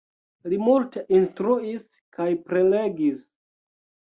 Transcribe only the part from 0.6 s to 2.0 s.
multe instruis